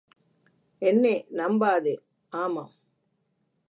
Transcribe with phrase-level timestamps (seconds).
[0.81, 1.95] என்னெ நம்பாதே,
[2.33, 2.71] ஆமாம்.